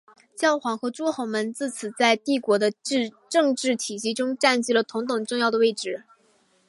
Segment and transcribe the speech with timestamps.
[0.35, 2.71] 教皇和诸侯们自此在帝国的
[3.29, 6.05] 政治体系中占据了同等重要的位置。